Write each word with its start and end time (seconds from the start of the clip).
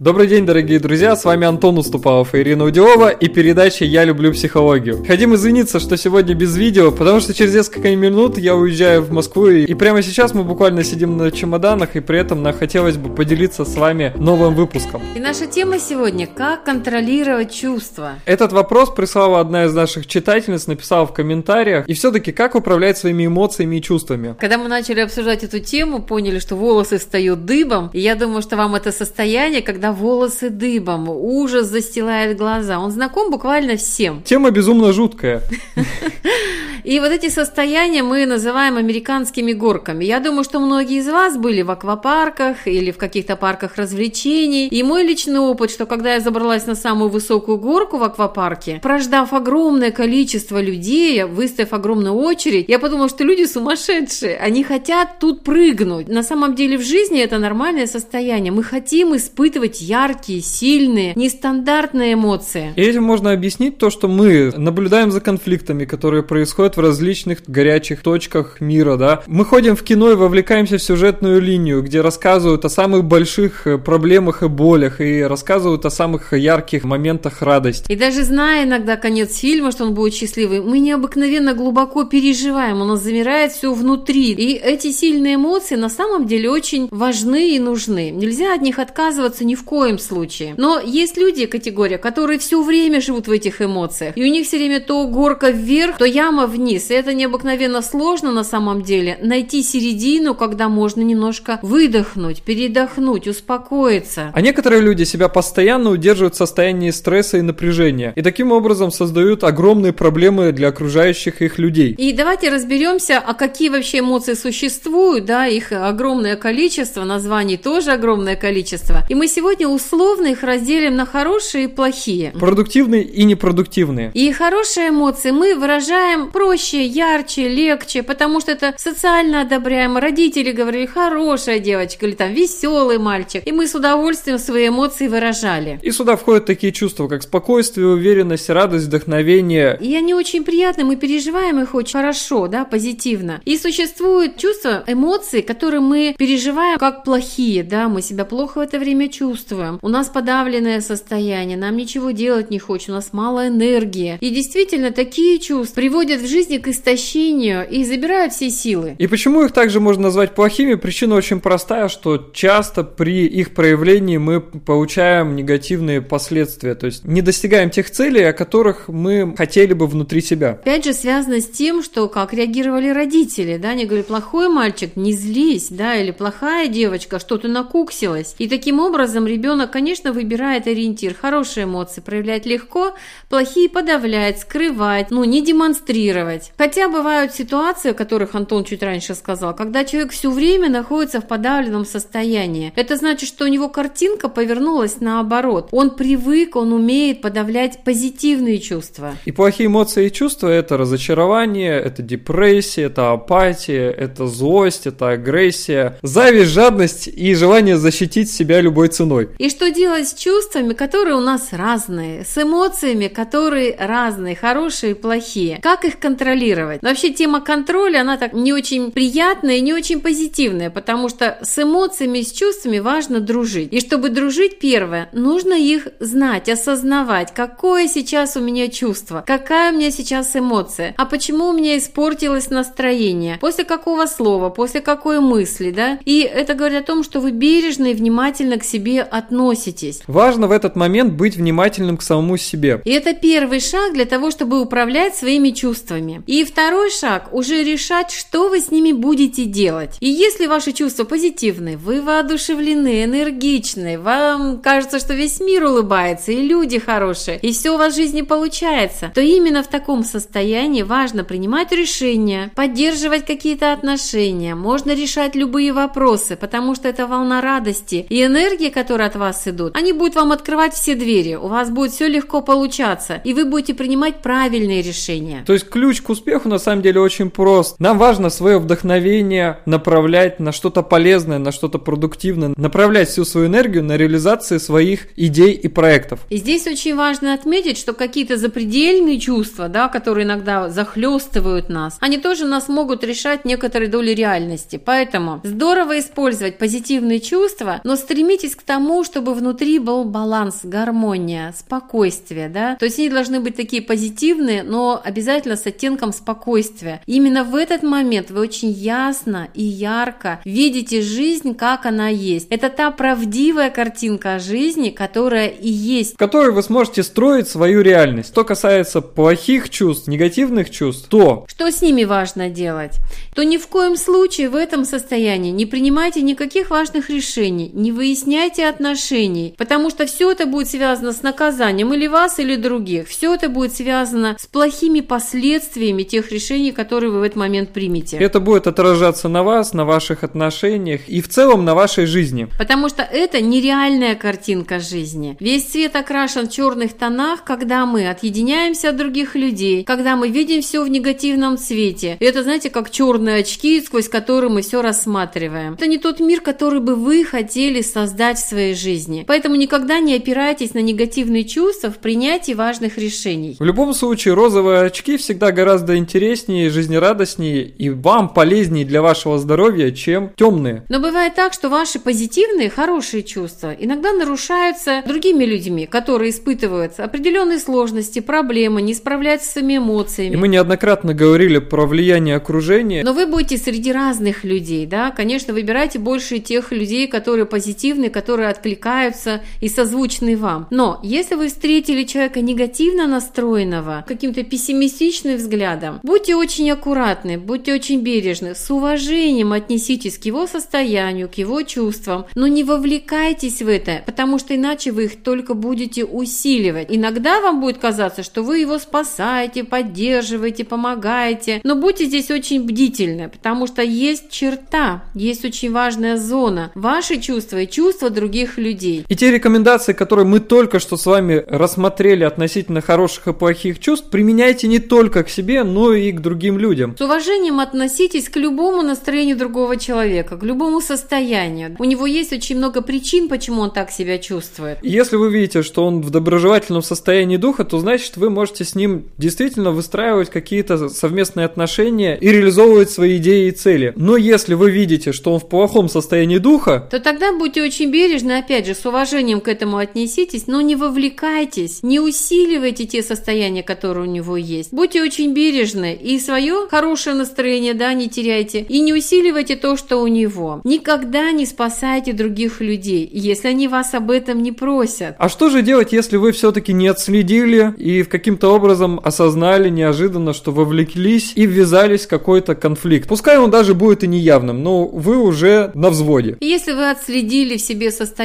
Добрый 0.00 0.28
день, 0.28 0.46
дорогие 0.46 0.78
друзья, 0.78 1.16
с 1.16 1.24
вами 1.24 1.44
Антон 1.44 1.76
Уступалов 1.76 2.32
и 2.32 2.38
Ирина 2.38 2.62
Удилова 2.62 3.08
и 3.08 3.26
передача 3.26 3.84
«Я 3.84 4.04
люблю 4.04 4.32
психологию». 4.32 5.04
Хотим 5.04 5.34
извиниться, 5.34 5.80
что 5.80 5.96
сегодня 5.96 6.36
без 6.36 6.56
видео, 6.56 6.92
потому 6.92 7.18
что 7.18 7.34
через 7.34 7.52
несколько 7.52 7.96
минут 7.96 8.38
я 8.38 8.54
уезжаю 8.54 9.02
в 9.02 9.10
Москву 9.10 9.48
и 9.48 9.74
прямо 9.74 10.02
сейчас 10.02 10.34
мы 10.34 10.44
буквально 10.44 10.84
сидим 10.84 11.16
на 11.16 11.32
чемоданах 11.32 11.96
и 11.96 12.00
при 12.00 12.20
этом 12.20 12.44
нам 12.44 12.56
хотелось 12.56 12.96
бы 12.96 13.12
поделиться 13.12 13.64
с 13.64 13.74
вами 13.74 14.12
новым 14.16 14.54
выпуском. 14.54 15.02
И 15.16 15.18
наша 15.18 15.48
тема 15.48 15.80
сегодня– 15.80 16.28
как 16.32 16.62
контролировать 16.62 17.52
чувства. 17.52 18.20
Этот 18.24 18.52
вопрос 18.52 18.90
прислала 18.94 19.40
одна 19.40 19.64
из 19.64 19.74
наших 19.74 20.06
читательниц, 20.06 20.68
написала 20.68 21.08
в 21.08 21.12
комментариях. 21.12 21.88
И 21.88 21.94
все-таки 21.94 22.30
как 22.30 22.54
управлять 22.54 22.98
своими 22.98 23.26
эмоциями 23.26 23.74
и 23.74 23.82
чувствами? 23.82 24.36
Когда 24.38 24.58
мы 24.58 24.68
начали 24.68 25.00
обсуждать 25.00 25.42
эту 25.42 25.58
тему, 25.58 26.00
поняли, 26.00 26.38
что 26.38 26.54
волосы 26.54 26.98
встают 26.98 27.46
дыбом, 27.46 27.90
и 27.92 27.98
я 27.98 28.14
думаю, 28.14 28.42
что 28.42 28.56
вам 28.56 28.76
это 28.76 28.92
состояние, 28.92 29.60
когда 29.60 29.87
когда 29.88 29.92
волосы 29.92 30.50
дыбом, 30.50 31.08
ужас 31.08 31.68
застилает 31.68 32.36
глаза. 32.36 32.78
Он 32.78 32.90
знаком 32.90 33.30
буквально 33.30 33.76
всем. 33.76 34.22
Тема 34.22 34.50
безумно 34.50 34.92
жуткая. 34.92 35.42
И 36.84 37.00
вот 37.00 37.12
эти 37.12 37.28
состояния 37.28 38.02
мы 38.02 38.24
называем 38.24 38.76
американскими 38.76 39.52
горками. 39.52 40.06
Я 40.06 40.20
думаю, 40.20 40.42
что 40.42 40.58
многие 40.58 40.98
из 40.98 41.08
вас 41.08 41.36
были 41.36 41.60
в 41.60 41.70
аквапарках 41.70 42.66
или 42.66 42.92
в 42.92 42.96
каких-то 42.96 43.36
парках 43.36 43.76
развлечений. 43.76 44.68
И 44.68 44.82
мой 44.82 45.02
личный 45.02 45.40
опыт, 45.40 45.70
что 45.70 45.84
когда 45.84 46.14
я 46.14 46.20
забралась 46.20 46.66
на 46.66 46.74
самую 46.74 47.10
высокую 47.10 47.58
горку 47.58 47.98
в 47.98 48.04
аквапарке, 48.04 48.80
прождав 48.82 49.34
огромное 49.34 49.90
количество 49.90 50.62
людей, 50.62 51.24
выставив 51.24 51.74
огромную 51.74 52.14
очередь, 52.14 52.66
я 52.68 52.78
подумала, 52.78 53.08
что 53.10 53.24
люди 53.24 53.44
сумасшедшие. 53.44 54.38
Они 54.38 54.62
хотят 54.62 55.18
тут 55.18 55.44
прыгнуть. 55.44 56.08
На 56.08 56.22
самом 56.22 56.54
деле 56.54 56.78
в 56.78 56.82
жизни 56.82 57.20
это 57.20 57.38
нормальное 57.38 57.86
состояние. 57.86 58.50
Мы 58.50 58.62
хотим 58.62 59.14
испытывать 59.14 59.77
яркие, 59.80 60.40
сильные, 60.40 61.12
нестандартные 61.14 62.14
эмоции. 62.14 62.72
И 62.76 62.82
этим 62.82 63.02
можно 63.04 63.32
объяснить 63.32 63.78
то, 63.78 63.90
что 63.90 64.08
мы 64.08 64.52
наблюдаем 64.56 65.10
за 65.10 65.20
конфликтами, 65.20 65.84
которые 65.84 66.22
происходят 66.22 66.76
в 66.76 66.80
различных 66.80 67.42
горячих 67.46 68.02
точках 68.02 68.60
мира, 68.60 68.96
да. 68.96 69.22
Мы 69.26 69.44
ходим 69.44 69.76
в 69.76 69.82
кино 69.82 70.12
и 70.12 70.14
вовлекаемся 70.14 70.78
в 70.78 70.82
сюжетную 70.82 71.40
линию, 71.40 71.82
где 71.82 72.00
рассказывают 72.00 72.64
о 72.64 72.68
самых 72.68 73.04
больших 73.04 73.66
э, 73.66 73.78
проблемах 73.78 74.42
и 74.42 74.48
болях, 74.48 75.00
и 75.00 75.22
рассказывают 75.22 75.84
о 75.84 75.90
самых 75.90 76.32
ярких 76.32 76.84
моментах 76.84 77.42
радости. 77.42 77.90
И 77.90 77.96
даже 77.96 78.24
зная 78.24 78.64
иногда 78.64 78.96
конец 78.96 79.36
фильма, 79.36 79.72
что 79.72 79.84
он 79.84 79.94
будет 79.94 80.14
счастливый, 80.14 80.60
мы 80.60 80.78
необыкновенно 80.78 81.54
глубоко 81.54 82.04
переживаем, 82.04 82.80
у 82.80 82.84
нас 82.84 83.02
замирает 83.02 83.52
все 83.52 83.72
внутри. 83.72 84.32
И 84.32 84.54
эти 84.54 84.92
сильные 84.92 85.36
эмоции 85.36 85.76
на 85.76 85.88
самом 85.88 86.26
деле 86.26 86.50
очень 86.50 86.88
важны 86.90 87.54
и 87.54 87.58
нужны. 87.58 88.10
Нельзя 88.10 88.54
от 88.54 88.62
них 88.62 88.78
отказываться 88.78 89.44
ни 89.44 89.54
в 89.54 89.64
коем 89.68 89.98
случае. 89.98 90.54
Но 90.56 90.80
есть 90.80 91.18
люди, 91.18 91.44
категория, 91.44 91.98
которые 91.98 92.38
все 92.38 92.62
время 92.62 93.02
живут 93.02 93.28
в 93.28 93.30
этих 93.30 93.60
эмоциях. 93.60 94.16
И 94.16 94.22
у 94.22 94.26
них 94.26 94.46
все 94.46 94.56
время 94.56 94.80
то 94.80 95.06
горка 95.06 95.50
вверх, 95.50 95.98
то 95.98 96.06
яма 96.06 96.46
вниз. 96.46 96.90
И 96.90 96.94
это 96.94 97.12
необыкновенно 97.12 97.82
сложно 97.82 98.32
на 98.32 98.44
самом 98.44 98.80
деле. 98.80 99.18
Найти 99.20 99.62
середину, 99.62 100.34
когда 100.34 100.70
можно 100.70 101.02
немножко 101.02 101.58
выдохнуть, 101.60 102.40
передохнуть, 102.40 103.28
успокоиться. 103.28 104.32
А 104.34 104.40
некоторые 104.40 104.80
люди 104.80 105.04
себя 105.04 105.28
постоянно 105.28 105.90
удерживают 105.90 106.34
в 106.34 106.38
состоянии 106.38 106.90
стресса 106.90 107.36
и 107.36 107.42
напряжения. 107.42 108.14
И 108.16 108.22
таким 108.22 108.52
образом 108.52 108.90
создают 108.90 109.44
огромные 109.44 109.92
проблемы 109.92 110.52
для 110.52 110.68
окружающих 110.68 111.42
их 111.42 111.58
людей. 111.58 111.92
И 111.92 112.14
давайте 112.14 112.48
разберемся, 112.48 113.18
а 113.18 113.34
какие 113.34 113.68
вообще 113.68 113.98
эмоции 113.98 114.32
существуют, 114.32 115.26
да, 115.26 115.46
их 115.46 115.72
огромное 115.72 116.36
количество, 116.36 117.04
названий 117.04 117.58
тоже 117.58 117.90
огромное 117.90 118.36
количество. 118.36 119.02
И 119.10 119.14
мы 119.14 119.28
сегодня 119.28 119.57
условно 119.66 120.26
их 120.28 120.42
разделим 120.42 120.96
на 120.96 121.06
хорошие 121.06 121.64
и 121.64 121.68
плохие. 121.68 122.32
Продуктивные 122.32 123.04
и 123.04 123.24
непродуктивные. 123.24 124.10
И 124.14 124.32
хорошие 124.32 124.88
эмоции 124.88 125.30
мы 125.30 125.54
выражаем 125.54 126.30
про 126.30 126.48
проще, 126.48 126.86
ярче, 126.86 127.46
легче, 127.46 128.02
потому 128.02 128.40
что 128.40 128.52
это 128.52 128.72
социально 128.78 129.42
одобряемо. 129.42 130.00
Родители 130.00 130.50
говорили, 130.50 130.86
хорошая 130.86 131.58
девочка 131.58 132.06
или 132.06 132.14
там 132.14 132.32
веселый 132.32 132.96
мальчик. 132.96 133.46
И 133.46 133.52
мы 133.52 133.66
с 133.66 133.74
удовольствием 133.74 134.38
свои 134.38 134.68
эмоции 134.68 135.08
выражали. 135.08 135.78
И 135.82 135.90
сюда 135.90 136.16
входят 136.16 136.46
такие 136.46 136.72
чувства, 136.72 137.06
как 137.06 137.22
спокойствие, 137.22 137.88
уверенность, 137.88 138.48
радость, 138.48 138.86
вдохновение. 138.86 139.76
И 139.78 139.94
они 139.94 140.14
очень 140.14 140.42
приятны, 140.42 140.84
мы 140.84 140.96
переживаем 140.96 141.60
их 141.60 141.74
очень 141.74 141.98
хорошо, 141.98 142.46
да, 142.48 142.64
позитивно. 142.64 143.42
И 143.44 143.58
существуют 143.58 144.38
чувства, 144.38 144.84
эмоции, 144.86 145.42
которые 145.42 145.80
мы 145.80 146.14
переживаем 146.16 146.78
как 146.78 147.04
плохие, 147.04 147.62
да, 147.62 147.88
мы 147.88 148.00
себя 148.00 148.24
плохо 148.24 148.58
в 148.58 148.62
это 148.62 148.78
время 148.78 149.08
чувствуем. 149.08 149.47
У 149.82 149.88
нас 149.88 150.08
подавленное 150.08 150.80
состояние, 150.80 151.56
нам 151.56 151.76
ничего 151.76 152.10
делать 152.10 152.50
не 152.50 152.58
хочется, 152.58 152.92
у 152.92 152.94
нас 152.94 153.12
мало 153.12 153.48
энергии. 153.48 154.18
И 154.20 154.30
действительно, 154.30 154.90
такие 154.90 155.38
чувства 155.38 155.76
приводят 155.76 156.20
в 156.20 156.26
жизнь 156.26 156.48
жизни 156.48 156.58
к 156.58 156.68
истощению 156.68 157.68
и 157.68 157.84
забирают 157.84 158.32
все 158.32 158.50
силы. 158.50 158.96
И 158.98 159.06
почему 159.06 159.44
их 159.44 159.52
также 159.52 159.80
можно 159.80 160.04
назвать 160.04 160.34
плохими? 160.34 160.74
Причина 160.74 161.14
очень 161.14 161.40
простая, 161.40 161.88
что 161.88 162.30
часто 162.32 162.84
при 162.84 163.26
их 163.26 163.54
проявлении 163.54 164.16
мы 164.16 164.40
получаем 164.40 165.36
негативные 165.36 166.00
последствия, 166.00 166.74
то 166.74 166.86
есть 166.86 167.04
не 167.04 167.22
достигаем 167.22 167.70
тех 167.70 167.90
целей, 167.90 168.22
о 168.22 168.32
которых 168.32 168.88
мы 168.88 169.34
хотели 169.36 169.72
бы 169.74 169.86
внутри 169.86 170.20
себя. 170.20 170.50
Опять 170.50 170.84
же, 170.84 170.94
связано 170.94 171.40
с 171.40 171.48
тем, 171.48 171.82
что 171.82 172.08
как 172.08 172.32
реагировали 172.32 172.88
родители, 172.88 173.58
да, 173.58 173.70
они 173.70 173.84
говорят, 173.84 174.06
плохой 174.06 174.48
мальчик, 174.48 174.96
не 174.96 175.12
злись, 175.12 175.68
да, 175.70 175.96
или 175.96 176.12
плохая 176.12 176.68
девочка, 176.68 177.18
что-то 177.18 177.48
накуксилась. 177.48 178.34
И 178.38 178.48
таким 178.48 178.80
образом 178.80 179.26
ребенок, 179.28 179.70
конечно, 179.70 180.12
выбирает 180.12 180.66
ориентир. 180.66 181.14
Хорошие 181.14 181.64
эмоции 181.64 182.00
проявлять 182.00 182.46
легко, 182.46 182.94
плохие 183.28 183.68
подавлять, 183.68 184.40
скрывать, 184.40 185.10
ну, 185.10 185.24
не 185.24 185.44
демонстрировать. 185.44 186.52
Хотя 186.56 186.88
бывают 186.88 187.32
ситуации, 187.32 187.90
о 187.90 187.94
которых 187.94 188.34
Антон 188.34 188.64
чуть 188.64 188.82
раньше 188.82 189.14
сказал, 189.14 189.54
когда 189.54 189.84
человек 189.84 190.12
все 190.12 190.30
время 190.30 190.68
находится 190.68 191.20
в 191.20 191.26
подавленном 191.28 191.84
состоянии. 191.84 192.72
Это 192.74 192.96
значит, 192.96 193.28
что 193.28 193.44
у 193.44 193.48
него 193.48 193.68
картинка 193.68 194.28
повернулась 194.28 195.00
наоборот. 195.00 195.68
Он 195.70 195.90
привык, 195.90 196.56
он 196.56 196.72
умеет 196.72 197.20
подавлять 197.20 197.84
позитивные 197.84 198.58
чувства. 198.58 199.14
И 199.24 199.32
плохие 199.32 199.66
эмоции 199.68 200.06
и 200.06 200.12
чувства– 200.12 200.48
это 200.48 200.76
разочарование, 200.76 201.78
это 201.78 202.02
депрессия, 202.02 202.84
это 202.84 203.12
апатия, 203.12 203.90
это 203.90 204.26
злость, 204.26 204.86
это 204.86 205.10
агрессия, 205.10 205.98
зависть, 206.02 206.50
жадность 206.50 207.08
и 207.08 207.34
желание 207.34 207.76
защитить 207.76 208.30
себя 208.30 208.60
любой 208.60 208.88
ценой. 208.88 209.17
И 209.38 209.48
что 209.50 209.70
делать 209.70 210.08
с 210.08 210.14
чувствами, 210.14 210.72
которые 210.72 211.16
у 211.16 211.20
нас 211.20 211.52
разные, 211.52 212.24
с 212.24 212.36
эмоциями, 212.38 213.08
которые 213.08 213.76
разные, 213.78 214.36
хорошие 214.36 214.92
и 214.92 214.94
плохие? 214.94 215.60
Как 215.62 215.84
их 215.84 215.98
контролировать? 215.98 216.82
вообще 216.82 217.10
тема 217.10 217.40
контроля, 217.40 218.00
она 218.00 218.16
так 218.16 218.32
не 218.32 218.52
очень 218.52 218.90
приятная 218.90 219.56
и 219.56 219.60
не 219.60 219.72
очень 219.72 220.00
позитивная, 220.00 220.70
потому 220.70 221.08
что 221.08 221.38
с 221.42 221.62
эмоциями, 221.62 222.22
с 222.22 222.32
чувствами 222.32 222.78
важно 222.78 223.20
дружить. 223.20 223.72
И 223.72 223.80
чтобы 223.80 224.08
дружить, 224.08 224.58
первое, 224.58 225.08
нужно 225.12 225.54
их 225.54 225.88
знать, 226.00 226.48
осознавать, 226.48 227.32
какое 227.34 227.88
сейчас 227.88 228.36
у 228.36 228.40
меня 228.40 228.68
чувство, 228.68 229.24
какая 229.26 229.72
у 229.72 229.76
меня 229.76 229.90
сейчас 229.90 230.34
эмоция, 230.34 230.94
а 230.96 231.06
почему 231.06 231.48
у 231.48 231.52
меня 231.52 231.76
испортилось 231.78 232.50
настроение, 232.50 233.38
после 233.40 233.64
какого 233.64 234.06
слова, 234.06 234.50
после 234.50 234.80
какой 234.80 235.20
мысли, 235.20 235.70
да? 235.70 235.98
И 236.04 236.20
это 236.20 236.54
говорит 236.54 236.80
о 236.80 236.86
том, 236.86 237.04
что 237.04 237.20
вы 237.20 237.30
бережно 237.30 237.86
и 237.86 237.94
внимательно 237.94 238.58
к 238.58 238.64
себе 238.64 239.02
относитесь. 239.10 240.02
Важно 240.06 240.46
в 240.48 240.52
этот 240.52 240.76
момент 240.76 241.14
быть 241.14 241.36
внимательным 241.36 241.96
к 241.96 242.02
самому 242.02 242.36
себе. 242.36 242.80
И 242.84 242.90
это 242.90 243.14
первый 243.14 243.60
шаг 243.60 243.92
для 243.94 244.04
того, 244.04 244.30
чтобы 244.30 244.60
управлять 244.60 245.16
своими 245.16 245.50
чувствами. 245.50 246.22
И 246.26 246.44
второй 246.44 246.90
шаг– 246.90 247.28
уже 247.32 247.62
решать, 247.62 248.10
что 248.10 248.48
вы 248.48 248.60
с 248.60 248.70
ними 248.70 248.92
будете 248.92 249.44
делать. 249.44 249.96
И 250.00 250.08
если 250.08 250.46
ваши 250.46 250.72
чувства 250.72 251.04
позитивные, 251.04 251.76
вы 251.76 252.02
воодушевлены, 252.02 253.04
энергичны, 253.04 253.98
вам 253.98 254.60
кажется, 254.60 254.98
что 254.98 255.14
весь 255.14 255.40
мир 255.40 255.64
улыбается, 255.64 256.32
и 256.32 256.40
люди 256.46 256.78
хорошие, 256.78 257.38
и 257.38 257.52
все 257.52 257.70
у 257.70 257.78
вас 257.78 257.94
в 257.94 257.96
жизни 257.96 258.22
получается, 258.22 259.12
то 259.14 259.20
именно 259.20 259.62
в 259.62 259.68
таком 259.68 260.04
состоянии 260.04 260.82
важно 260.82 261.24
принимать 261.24 261.72
решения, 261.72 262.50
поддерживать 262.54 263.26
какие-то 263.26 263.72
отношения, 263.72 264.54
можно 264.54 264.92
решать 264.94 265.34
любые 265.34 265.72
вопросы, 265.72 266.36
потому 266.36 266.74
что 266.74 266.88
это 266.88 267.06
волна 267.06 267.40
радости 267.40 268.06
и 268.08 268.24
энергии, 268.24 268.68
которые 268.98 269.06
от 269.06 269.16
вас 269.16 269.46
идут, 269.46 269.76
они 269.76 269.92
будут 269.92 270.16
вам 270.16 270.32
открывать 270.32 270.74
все 270.74 270.94
двери, 270.94 271.36
у 271.36 271.46
вас 271.46 271.70
будет 271.70 271.92
все 271.92 272.08
легко 272.08 272.42
получаться, 272.42 273.20
и 273.24 273.32
вы 273.32 273.44
будете 273.44 273.74
принимать 273.74 274.22
правильные 274.22 274.82
решения. 274.82 275.44
То 275.46 275.52
есть 275.52 275.68
ключ 275.68 276.02
к 276.02 276.10
успеху 276.10 276.48
на 276.48 276.58
самом 276.58 276.82
деле 276.82 277.00
очень 277.00 277.30
прост. 277.30 277.76
Нам 277.78 277.98
важно 277.98 278.30
свое 278.30 278.58
вдохновение 278.58 279.58
направлять 279.66 280.40
на 280.40 280.52
что-то 280.52 280.82
полезное, 280.82 281.38
на 281.38 281.52
что-то 281.52 281.78
продуктивное, 281.78 282.54
направлять 282.56 283.08
всю 283.08 283.24
свою 283.24 283.46
энергию 283.46 283.84
на 283.84 283.96
реализацию 283.96 284.58
своих 284.58 285.06
идей 285.16 285.52
и 285.52 285.68
проектов. 285.68 286.20
И 286.30 286.38
здесь 286.38 286.66
очень 286.66 286.96
важно 286.96 287.34
отметить, 287.34 287.78
что 287.78 287.92
какие-то 287.92 288.36
запредельные 288.36 289.20
чувства, 289.20 289.68
да, 289.68 289.88
которые 289.88 290.24
иногда 290.24 290.70
захлестывают 290.70 291.68
нас, 291.68 291.98
они 292.00 292.18
тоже 292.18 292.46
нас 292.46 292.68
могут 292.68 293.04
решать 293.04 293.44
некоторые 293.44 293.88
доли 293.88 294.10
реальности. 294.10 294.80
Поэтому 294.84 295.40
здорово 295.44 296.00
использовать 296.00 296.58
позитивные 296.58 297.20
чувства, 297.20 297.80
но 297.84 297.94
стремитесь 297.94 298.56
к 298.56 298.62
тому, 298.62 298.87
тому, 298.88 299.04
чтобы 299.04 299.34
внутри 299.34 299.78
был 299.78 300.04
баланс, 300.04 300.60
гармония, 300.62 301.54
спокойствие, 301.54 302.48
да. 302.48 302.74
То 302.76 302.86
есть 302.86 302.98
они 302.98 303.10
должны 303.10 303.38
быть 303.38 303.54
такие 303.54 303.82
позитивные, 303.82 304.62
но 304.62 304.98
обязательно 305.04 305.56
с 305.56 305.66
оттенком 305.66 306.14
спокойствия. 306.14 307.02
Именно 307.04 307.44
в 307.44 307.54
этот 307.54 307.82
момент 307.82 308.30
вы 308.30 308.40
очень 308.40 308.70
ясно 308.70 309.48
и 309.52 309.62
ярко 309.62 310.40
видите 310.46 311.02
жизнь, 311.02 311.54
как 311.54 311.84
она 311.84 312.08
есть. 312.08 312.46
Это 312.48 312.70
та 312.70 312.90
правдивая 312.90 313.68
картинка 313.68 314.38
жизни, 314.38 314.88
которая 314.88 315.48
и 315.48 315.68
есть. 315.68 316.14
В 316.14 316.16
которой 316.16 316.52
вы 316.52 316.62
сможете 316.62 317.02
строить 317.02 317.46
свою 317.46 317.82
реальность. 317.82 318.30
Что 318.30 318.42
касается 318.42 319.02
плохих 319.02 319.68
чувств, 319.68 320.08
негативных 320.08 320.70
чувств, 320.70 321.08
то... 321.10 321.44
Что 321.46 321.70
с 321.70 321.82
ними 321.82 322.04
важно 322.04 322.48
делать? 322.48 322.92
То 323.34 323.42
ни 323.42 323.58
в 323.58 323.66
коем 323.66 323.98
случае 323.98 324.48
в 324.48 324.54
этом 324.54 324.86
состоянии 324.86 325.50
не 325.50 325.66
принимайте 325.66 326.22
никаких 326.22 326.70
важных 326.70 327.10
решений, 327.10 327.70
не 327.74 327.92
выясняйте 327.92 328.66
отношений, 328.78 329.54
потому 329.58 329.90
что 329.90 330.06
все 330.06 330.30
это 330.30 330.46
будет 330.46 330.68
связано 330.68 331.12
с 331.12 331.22
наказанием 331.22 331.92
или 331.92 332.06
вас, 332.06 332.38
или 332.38 332.54
других. 332.56 333.08
Все 333.08 333.34
это 333.34 333.48
будет 333.48 333.74
связано 333.74 334.36
с 334.38 334.46
плохими 334.46 335.00
последствиями 335.00 336.04
тех 336.04 336.30
решений, 336.30 336.70
которые 336.70 337.10
вы 337.10 337.20
в 337.20 337.22
этот 337.22 337.36
момент 337.36 337.70
примете. 337.70 338.18
Это 338.18 338.38
будет 338.40 338.66
отражаться 338.66 339.28
на 339.28 339.42
вас, 339.42 339.74
на 339.74 339.84
ваших 339.84 340.22
отношениях 340.22 341.08
и 341.08 341.20
в 341.20 341.28
целом 341.28 341.64
на 341.64 341.74
вашей 341.74 342.06
жизни. 342.06 342.48
Потому 342.58 342.88
что 342.88 343.02
это 343.02 343.40
нереальная 343.40 344.14
картинка 344.14 344.78
жизни. 344.78 345.36
Весь 345.40 345.70
свет 345.70 345.96
окрашен 345.96 346.48
в 346.48 346.52
черных 346.52 346.92
тонах, 346.92 347.44
когда 347.44 347.84
мы 347.84 348.08
отъединяемся 348.08 348.90
от 348.90 348.96
других 348.96 349.34
людей, 349.34 349.84
когда 349.84 350.16
мы 350.16 350.28
видим 350.28 350.62
все 350.62 350.82
в 350.82 350.88
негативном 350.88 351.58
цвете. 351.58 352.16
И 352.20 352.24
это, 352.24 352.42
знаете, 352.42 352.70
как 352.70 352.90
черные 352.90 353.40
очки, 353.40 353.80
сквозь 353.80 354.08
которые 354.08 354.50
мы 354.50 354.62
все 354.62 354.82
рассматриваем. 354.82 355.74
Это 355.74 355.86
не 355.86 355.98
тот 355.98 356.20
мир, 356.20 356.40
который 356.40 356.80
бы 356.80 356.94
вы 356.94 357.24
хотели 357.24 357.82
создать 357.82 358.38
в 358.38 358.48
своей 358.48 358.67
жизни. 358.74 359.24
Поэтому 359.26 359.56
никогда 359.56 360.00
не 360.00 360.14
опирайтесь 360.14 360.74
на 360.74 360.80
негативные 360.80 361.44
чувства 361.44 361.90
в 361.90 361.98
принятии 361.98 362.52
важных 362.52 362.98
решений. 362.98 363.56
В 363.58 363.64
любом 363.64 363.94
случае, 363.94 364.34
розовые 364.34 364.82
очки 364.82 365.16
всегда 365.16 365.52
гораздо 365.52 365.96
интереснее, 365.96 366.70
жизнерадостнее 366.70 367.64
и 367.64 367.90
вам 367.90 368.28
полезнее 368.28 368.84
для 368.84 369.02
вашего 369.02 369.38
здоровья, 369.38 369.90
чем 369.90 370.32
темные. 370.36 370.84
Но 370.88 371.00
бывает 371.00 371.34
так, 371.34 371.52
что 371.52 371.68
ваши 371.68 371.98
позитивные, 371.98 372.70
хорошие 372.70 373.22
чувства 373.22 373.74
иногда 373.78 374.12
нарушаются 374.12 375.02
другими 375.06 375.44
людьми, 375.44 375.86
которые 375.86 376.30
испытывают 376.30 376.98
определенные 376.98 377.58
сложности, 377.58 378.20
проблемы, 378.20 378.82
не 378.82 378.94
справляются 378.94 379.48
с 379.48 379.52
своими 379.52 379.78
эмоциями. 379.78 380.34
И 380.34 380.36
мы 380.36 380.48
неоднократно 380.48 381.14
говорили 381.14 381.58
про 381.58 381.86
влияние 381.86 382.36
окружения. 382.36 383.02
Но 383.04 383.12
вы 383.12 383.26
будете 383.26 383.56
среди 383.56 383.92
разных 383.92 384.44
людей, 384.44 384.86
да, 384.86 385.10
конечно, 385.10 385.52
выбирайте 385.52 385.98
больше 385.98 386.38
тех 386.38 386.72
людей, 386.72 387.06
которые 387.06 387.46
позитивны, 387.46 388.10
которые 388.10 388.48
откликаются 388.58 389.42
и 389.60 389.68
созвучны 389.68 390.36
вам. 390.36 390.66
Но 390.70 391.00
если 391.02 391.36
вы 391.36 391.48
встретили 391.48 392.04
человека 392.04 392.40
негативно 392.40 393.06
настроенного, 393.06 394.04
каким-то 394.06 394.42
пессимистичным 394.42 395.36
взглядом, 395.36 396.00
будьте 396.02 396.34
очень 396.34 396.70
аккуратны, 396.70 397.38
будьте 397.38 397.72
очень 397.72 398.00
бережны, 398.00 398.54
с 398.54 398.70
уважением 398.70 399.52
отнеситесь 399.52 400.18
к 400.18 400.24
его 400.24 400.46
состоянию, 400.46 401.28
к 401.28 401.34
его 401.34 401.62
чувствам, 401.62 402.26
но 402.34 402.46
не 402.46 402.64
вовлекайтесь 402.64 403.62
в 403.62 403.68
это, 403.68 404.02
потому 404.04 404.38
что 404.38 404.54
иначе 404.54 404.92
вы 404.92 405.04
их 405.04 405.22
только 405.22 405.54
будете 405.54 406.04
усиливать. 406.04 406.88
Иногда 406.90 407.40
вам 407.40 407.60
будет 407.60 407.78
казаться, 407.78 408.22
что 408.22 408.42
вы 408.42 408.58
его 408.58 408.78
спасаете, 408.78 409.64
поддерживаете, 409.64 410.64
помогаете, 410.64 411.60
но 411.64 411.76
будьте 411.76 412.06
здесь 412.06 412.30
очень 412.30 412.64
бдительны, 412.64 413.28
потому 413.28 413.66
что 413.66 413.82
есть 413.82 414.30
черта, 414.30 415.04
есть 415.14 415.44
очень 415.44 415.72
важная 415.72 416.16
зона, 416.16 416.72
ваши 416.74 417.20
чувства 417.20 417.58
и 417.62 417.68
чувства 417.68 418.10
других 418.10 418.37
людей. 418.56 419.04
И 419.08 419.16
те 419.16 419.30
рекомендации, 419.30 419.92
которые 419.92 420.26
мы 420.26 420.40
только 420.40 420.78
что 420.78 420.96
с 420.96 421.06
вами 421.06 421.44
рассмотрели 421.48 422.24
относительно 422.24 422.80
хороших 422.80 423.28
и 423.28 423.32
плохих 423.32 423.78
чувств, 423.80 424.08
применяйте 424.10 424.68
не 424.68 424.78
только 424.78 425.24
к 425.24 425.28
себе, 425.28 425.64
но 425.64 425.92
и 425.92 426.12
к 426.12 426.20
другим 426.20 426.58
людям. 426.58 426.94
С 426.96 427.00
уважением 427.00 427.60
относитесь 427.60 428.28
к 428.28 428.36
любому 428.36 428.82
настроению 428.82 429.36
другого 429.36 429.76
человека, 429.76 430.36
к 430.36 430.42
любому 430.42 430.80
состоянию. 430.80 431.76
У 431.78 431.84
него 431.84 432.06
есть 432.06 432.32
очень 432.32 432.56
много 432.56 432.82
причин, 432.82 433.28
почему 433.28 433.62
он 433.62 433.70
так 433.70 433.90
себя 433.90 434.18
чувствует. 434.18 434.78
Если 434.82 435.16
вы 435.16 435.30
видите, 435.30 435.62
что 435.62 435.84
он 435.86 436.00
в 436.00 436.10
доброжелательном 436.10 436.82
состоянии 436.82 437.36
духа, 437.36 437.64
то 437.64 437.78
значит 437.78 438.16
вы 438.16 438.30
можете 438.30 438.64
с 438.64 438.74
ним 438.74 439.04
действительно 439.18 439.70
выстраивать 439.70 440.30
какие-то 440.30 440.88
совместные 440.88 441.46
отношения 441.46 442.16
и 442.16 442.28
реализовывать 442.28 442.90
свои 442.90 443.16
идеи 443.18 443.48
и 443.48 443.52
цели. 443.52 443.92
Но 443.96 444.16
если 444.16 444.54
вы 444.54 444.70
видите, 444.70 445.12
что 445.12 445.32
он 445.32 445.40
в 445.40 445.48
плохом 445.48 445.88
состоянии 445.88 446.38
духа, 446.38 446.86
то 446.90 447.00
тогда 447.00 447.32
будьте 447.32 447.62
очень 447.62 447.90
бережны, 447.90 448.27
опять 448.36 448.66
же, 448.66 448.74
с 448.74 448.84
уважением 448.84 449.40
к 449.40 449.48
этому 449.48 449.78
отнеситесь, 449.78 450.46
но 450.46 450.60
не 450.60 450.76
вовлекайтесь, 450.76 451.82
не 451.82 452.00
усиливайте 452.00 452.84
те 452.84 453.02
состояния, 453.02 453.62
которые 453.62 454.08
у 454.08 454.10
него 454.10 454.36
есть. 454.36 454.72
Будьте 454.72 455.02
очень 455.02 455.32
бережны 455.32 455.94
и 455.94 456.18
свое 456.18 456.66
хорошее 456.70 457.16
настроение, 457.16 457.74
да, 457.74 457.94
не 457.94 458.08
теряйте, 458.08 458.60
и 458.68 458.80
не 458.80 458.92
усиливайте 458.92 459.56
то, 459.56 459.76
что 459.76 459.98
у 459.98 460.06
него. 460.06 460.60
Никогда 460.64 461.30
не 461.32 461.46
спасайте 461.46 462.12
других 462.12 462.60
людей, 462.60 463.08
если 463.12 463.48
они 463.48 463.68
вас 463.68 463.94
об 463.94 464.10
этом 464.10 464.42
не 464.42 464.52
просят. 464.52 465.14
А 465.18 465.28
что 465.28 465.50
же 465.50 465.62
делать, 465.62 465.92
если 465.92 466.16
вы 466.16 466.32
все-таки 466.32 466.72
не 466.72 466.88
отследили 466.88 467.74
и 467.78 468.02
каким-то 468.04 468.48
образом 468.48 469.00
осознали 469.02 469.68
неожиданно, 469.68 470.32
что 470.32 470.52
вовлеклись 470.52 471.32
и 471.34 471.46
ввязались 471.46 472.06
в 472.06 472.08
какой-то 472.08 472.54
конфликт? 472.54 473.08
Пускай 473.08 473.38
он 473.38 473.50
даже 473.50 473.74
будет 473.74 474.04
и 474.04 474.08
неявным, 474.08 474.62
но 474.62 474.86
вы 474.86 475.18
уже 475.18 475.70
на 475.74 475.90
взводе. 475.90 476.36
Если 476.40 476.72
вы 476.72 476.90
отследили 476.90 477.56
в 477.56 477.60
себе 477.60 477.90
состояние, 477.90 478.17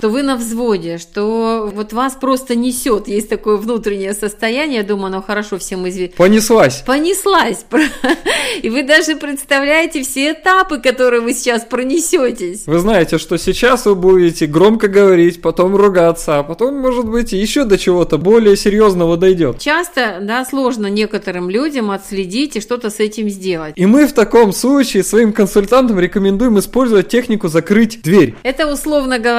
то 0.00 0.08
вы 0.08 0.22
на 0.22 0.36
взводе, 0.36 0.98
что 0.98 1.70
вот 1.72 1.92
вас 1.92 2.14
просто 2.14 2.56
несет. 2.56 3.06
Есть 3.06 3.28
такое 3.28 3.56
внутреннее 3.56 4.12
состояние, 4.12 4.78
я 4.78 4.82
думаю, 4.82 5.06
оно 5.06 5.22
хорошо 5.22 5.58
всем 5.58 5.88
известно. 5.88 6.16
Понеслась. 6.16 6.82
Понеслась. 6.84 7.64
И 8.62 8.70
вы 8.70 8.82
даже 8.82 9.14
представляете 9.14 10.02
все 10.02 10.32
этапы, 10.32 10.78
которые 10.78 11.20
вы 11.20 11.32
сейчас 11.32 11.64
пронесетесь. 11.64 12.66
Вы 12.66 12.78
знаете, 12.80 13.18
что 13.18 13.38
сейчас 13.38 13.86
вы 13.86 13.94
будете 13.94 14.46
громко 14.46 14.88
говорить, 14.88 15.40
потом 15.40 15.76
ругаться, 15.76 16.40
а 16.40 16.42
потом, 16.42 16.76
может 16.76 17.06
быть, 17.06 17.32
еще 17.32 17.64
до 17.64 17.78
чего-то 17.78 18.18
более 18.18 18.56
серьезного 18.56 19.16
дойдет. 19.16 19.60
Часто, 19.60 20.18
да, 20.22 20.44
сложно 20.44 20.88
некоторым 20.88 21.50
людям 21.50 21.92
отследить 21.92 22.56
и 22.56 22.60
что-то 22.60 22.90
с 22.90 22.98
этим 22.98 23.28
сделать. 23.28 23.74
И 23.76 23.86
мы 23.86 24.06
в 24.06 24.12
таком 24.12 24.52
случае 24.52 25.04
своим 25.04 25.32
консультантам 25.32 26.00
рекомендуем 26.00 26.58
использовать 26.58 27.08
технику 27.08 27.46
закрыть 27.46 28.02
дверь. 28.02 28.34
Это, 28.42 28.66
условно 28.72 29.18
говоря, 29.18 29.35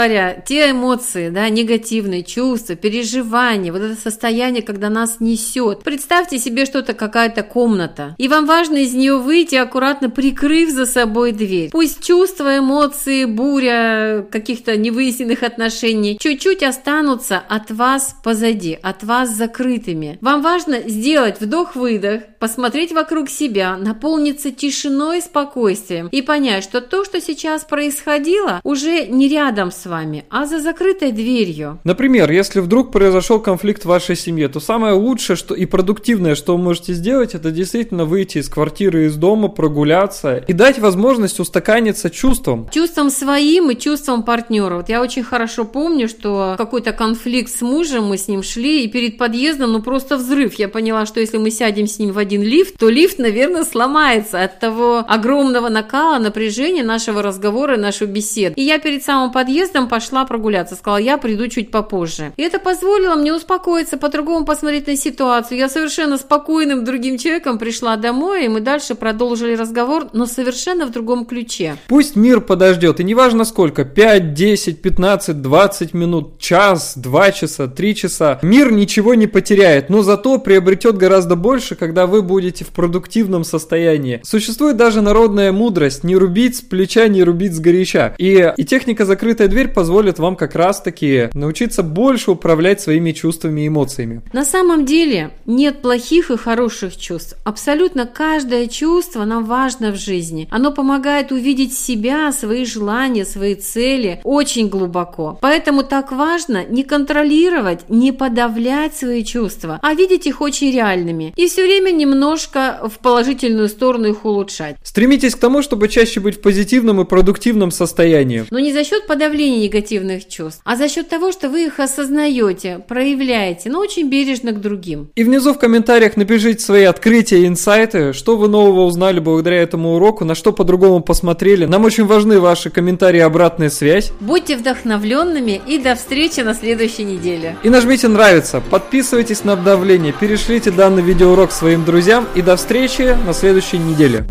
те 0.47 0.71
эмоции, 0.71 1.29
да, 1.29 1.49
негативные 1.49 2.23
чувства, 2.23 2.75
переживания, 2.75 3.71
вот 3.71 3.81
это 3.81 4.00
состояние, 4.00 4.62
когда 4.62 4.89
нас 4.89 5.17
несет. 5.19 5.83
Представьте 5.83 6.39
себе, 6.39 6.65
что 6.65 6.79
это 6.79 6.93
какая-то 6.93 7.43
комната, 7.43 8.15
и 8.17 8.27
вам 8.27 8.45
важно 8.45 8.77
из 8.77 8.93
нее 8.93 9.17
выйти, 9.17 9.55
аккуратно 9.55 10.10
прикрыв 10.10 10.69
за 10.69 10.86
собой 10.86 11.31
дверь. 11.31 11.69
Пусть 11.72 12.03
чувства, 12.03 12.57
эмоции, 12.57 13.25
буря 13.25 14.25
каких-то 14.31 14.77
невыясненных 14.77 15.43
отношений 15.43 16.17
чуть-чуть 16.19 16.63
останутся 16.63 17.41
от 17.48 17.72
вас 17.72 18.15
позади, 18.24 18.77
от 18.81 19.03
вас 19.03 19.29
закрытыми. 19.29 20.17
Вам 20.22 20.41
важно 20.41 20.79
сделать 20.88 21.39
вдох-выдох, 21.39 22.24
посмотреть 22.39 22.91
вокруг 22.91 23.29
себя, 23.29 23.77
наполниться 23.77 24.51
тишиной 24.51 25.19
и 25.19 25.22
спокойствием 25.22 26.07
и 26.07 26.22
понять, 26.22 26.63
что 26.63 26.81
то, 26.81 27.05
что 27.05 27.22
сейчас 27.22 27.63
происходило, 27.63 28.62
уже 28.63 29.07
не 29.07 29.27
рядом 29.27 29.72
с 29.72 29.86
вами, 29.88 30.25
а 30.29 30.46
за 30.46 30.60
закрытой 30.60 31.12
дверью. 31.12 31.79
Например, 31.84 32.29
если 32.29 32.60
вдруг 32.60 32.91
произошел 32.91 33.39
конфликт 33.39 33.84
в 33.84 33.88
вашей 33.88 34.15
семье, 34.15 34.48
то 34.48 34.60
самое 34.60 34.94
лучшее 34.94 35.36
что 35.36 35.56
и 35.56 35.65
продуктивное, 35.65 36.36
что 36.36 36.56
вы 36.56 36.63
можете 36.63 36.94
сделать, 36.94 37.36
это 37.36 37.51
действительно 37.51 38.06
выйти 38.06 38.39
из 38.39 38.50
квартиры, 38.50 39.06
из 39.06 39.15
дома, 39.15 39.48
прогуляться 39.48 40.38
и 40.38 40.53
дать 40.53 40.79
возможность 40.79 41.39
устаканиться 41.39 42.10
чувством. 42.10 42.70
Чувством 42.72 43.10
своим 43.10 43.72
и 43.72 43.75
чувством 43.75 44.24
партнера. 44.24 44.77
Вот 44.77 44.89
я 44.89 45.01
очень 45.01 45.24
хорошо 45.24 45.63
помню, 45.63 46.08
что 46.08 46.56
какой-то 46.58 46.91
конфликт 46.91 47.51
с 47.51 47.62
мужем, 47.62 48.06
мы 48.06 48.17
с 48.17 48.27
ним 48.27 48.44
шли, 48.44 48.84
и 48.84 48.88
перед 48.88 49.17
подъездом, 49.17 49.72
ну 49.72 49.82
просто 49.82 50.17
взрыв. 50.17 50.56
Я 50.56 50.67
поняла, 50.67 51.06
что 51.06 51.20
если 51.20 51.38
мы 51.38 51.51
сядем 51.51 51.88
с 51.88 52.00
ним 52.00 52.12
в 52.12 52.17
один 52.17 52.41
лифт, 52.41 52.77
то 52.77 52.89
лифт, 52.89 53.20
наверное, 53.20 53.63
сломается 53.63 54.41
от 54.41 54.60
того 54.60 55.06
огромного 55.08 55.70
накала, 55.70 56.17
напряжения 56.17 56.84
нашего 56.84 57.22
разговора, 57.22 57.77
нашей 57.77 58.08
беседы. 58.08 58.56
И 58.56 58.63
я 58.63 58.79
перед 58.79 59.03
самым 59.03 59.32
подъездом 59.32 59.76
пошла 59.86 60.25
прогуляться. 60.25 60.75
Сказала, 60.75 60.98
я 60.98 61.17
приду 61.17 61.48
чуть 61.48 61.69
попозже. 61.69 62.34
И 62.38 62.41
это 62.41 62.57
позволило 62.57 63.15
мне 63.15 63.34
успокоиться, 63.34 63.98
по-другому 63.98 64.46
посмотреть 64.46 64.88
на 64.88 64.96
ситуацию. 64.96 65.60
Я 65.60 65.69
совершенно 65.69 66.17
спокойным 66.17 66.84
другим 66.84 67.17
человеком 67.19 67.60
пришла 67.60 67.96
домой, 67.98 68.46
и 68.46 68.48
мы 68.48 68.62
дальше 68.62 68.96
продолжили 68.96 69.55
разговор, 69.55 70.07
но 70.13 70.25
совершенно 70.25 70.88
в 70.88 70.91
другом 70.91 71.25
ключе. 71.25 71.75
Пусть 71.88 72.15
мир 72.15 72.41
подождет, 72.41 73.00
и 73.00 73.03
неважно 73.03 73.46
сколько, 73.46 73.86
5, 73.86 74.34
10, 74.34 74.81
15, 74.81 75.41
20 75.41 75.93
минут, 75.93 76.39
час, 76.39 76.93
2 76.96 77.31
часа, 77.31 77.67
3 77.67 77.96
часа. 77.96 78.39
Мир 78.41 78.72
ничего 78.72 79.13
не 79.13 79.27
потеряет, 79.27 79.89
но 79.89 80.01
зато 80.01 80.39
приобретет 80.39 80.98
гораздо 80.98 81.36
больше, 81.36 81.75
когда 81.75 82.07
вы 82.07 82.22
будете 82.22 82.65
в 82.65 82.69
продуктивном 82.69 83.43
состоянии. 83.43 84.22
Существует 84.24 84.77
даже 84.77 85.01
народная 85.01 85.51
мудрость, 85.51 86.03
не 86.03 86.15
рубить 86.15 86.57
с 86.57 86.62
плеча, 86.62 87.07
не 87.07 87.24
рубить 87.24 87.53
с 87.53 87.60
горяча. 87.60 88.15
И, 88.17 88.53
и 88.55 88.63
техника 88.63 89.05
закрытая 89.05 89.48
дверь 89.48 89.66
теперь 89.67 89.74
позволит 89.74 90.19
вам 90.19 90.36
как 90.36 90.55
раз-таки 90.55 91.29
научиться 91.33 91.83
больше 91.83 92.31
управлять 92.31 92.81
своими 92.81 93.12
чувствами 93.12 93.62
и 93.62 93.67
эмоциями. 93.67 94.21
На 94.33 94.45
самом 94.45 94.86
деле 94.86 95.31
нет 95.45 95.81
плохих 95.81 96.31
и 96.31 96.38
хороших 96.38 96.97
чувств. 96.97 97.38
Абсолютно 97.43 98.05
каждое 98.05 98.67
чувство 98.67 99.25
нам 99.25 99.45
важно 99.45 99.91
в 99.91 99.95
жизни. 99.95 100.47
Оно 100.51 100.71
помогает 100.71 101.31
увидеть 101.31 101.74
себя, 101.74 102.31
свои 102.31 102.65
желания, 102.65 103.25
свои 103.25 103.55
цели 103.55 104.19
очень 104.24 104.69
глубоко. 104.69 105.38
Поэтому 105.41 105.83
так 105.83 106.12
важно 106.12 106.63
не 106.65 106.83
контролировать, 106.83 107.89
не 107.89 108.12
подавлять 108.12 108.95
свои 108.95 109.24
чувства, 109.24 109.79
а 109.81 109.93
видеть 109.93 110.27
их 110.27 110.41
очень 110.41 110.71
реальными. 110.71 111.33
И 111.36 111.47
все 111.47 111.63
время 111.63 111.91
немножко 111.91 112.79
в 112.83 113.00
положительную 113.00 113.69
сторону 113.69 114.09
их 114.09 114.25
улучшать. 114.25 114.75
Стремитесь 114.83 115.36
к 115.36 115.39
тому, 115.39 115.62
чтобы 115.62 115.88
чаще 115.88 116.19
быть 116.19 116.38
в 116.38 116.41
позитивном 116.41 117.01
и 117.01 117.05
продуктивном 117.05 117.71
состоянии. 117.71 118.45
Но 118.51 118.59
не 118.59 118.71
за 118.74 118.83
счет 118.83 119.07
подавления 119.07 119.56
негативных 119.59 120.27
чувств, 120.27 120.61
а 120.63 120.75
за 120.75 120.87
счет 120.87 121.09
того, 121.09 121.31
что 121.31 121.49
вы 121.49 121.65
их 121.65 121.79
осознаете, 121.79 122.79
проявляете, 122.87 123.69
но 123.69 123.79
очень 123.79 124.09
бережно 124.09 124.51
к 124.51 124.61
другим. 124.61 125.09
И 125.15 125.23
внизу 125.23 125.53
в 125.53 125.59
комментариях 125.59 126.17
напишите 126.17 126.63
свои 126.63 126.83
открытия 126.83 127.43
и 127.43 127.47
инсайты, 127.47 128.13
что 128.13 128.37
вы 128.37 128.47
нового 128.47 128.85
узнали 128.85 129.19
благодаря 129.19 129.61
этому 129.61 129.95
уроку, 129.95 130.25
на 130.25 130.35
что 130.35 130.51
по-другому 130.51 131.01
посмотрели. 131.01 131.65
Нам 131.65 131.85
очень 131.85 132.05
важны 132.05 132.39
ваши 132.39 132.69
комментарии 132.69 133.17
и 133.17 133.21
обратная 133.21 133.69
связь. 133.69 134.11
Будьте 134.19 134.57
вдохновленными 134.57 135.61
и 135.67 135.77
до 135.77 135.95
встречи 135.95 136.41
на 136.41 136.53
следующей 136.53 137.03
неделе. 137.03 137.57
И 137.63 137.69
нажмите 137.69 138.07
нравится, 138.07 138.61
подписывайтесь 138.69 139.43
на 139.43 139.53
обновление, 139.53 140.13
перешлите 140.13 140.71
данный 140.71 141.01
видеоурок 141.01 141.51
своим 141.51 141.85
друзьям 141.85 142.27
и 142.35 142.41
до 142.41 142.55
встречи 142.55 143.17
на 143.25 143.33
следующей 143.33 143.77
неделе. 143.77 144.25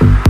Thank 0.00 0.26
you 0.26 0.27